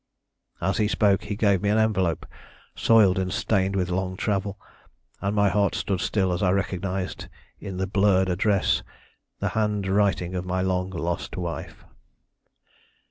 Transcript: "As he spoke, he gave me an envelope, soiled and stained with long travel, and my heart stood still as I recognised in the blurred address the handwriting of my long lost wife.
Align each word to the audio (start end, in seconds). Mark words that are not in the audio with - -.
"As 0.61 0.77
he 0.79 0.87
spoke, 0.87 1.25
he 1.25 1.35
gave 1.35 1.61
me 1.61 1.69
an 1.69 1.77
envelope, 1.77 2.25
soiled 2.73 3.19
and 3.19 3.31
stained 3.31 3.75
with 3.75 3.91
long 3.91 4.17
travel, 4.17 4.57
and 5.21 5.35
my 5.35 5.49
heart 5.49 5.75
stood 5.75 6.01
still 6.01 6.33
as 6.33 6.41
I 6.41 6.49
recognised 6.49 7.27
in 7.59 7.77
the 7.77 7.85
blurred 7.85 8.27
address 8.27 8.81
the 9.39 9.49
handwriting 9.49 10.33
of 10.33 10.43
my 10.43 10.61
long 10.61 10.89
lost 10.89 11.37
wife. 11.37 11.85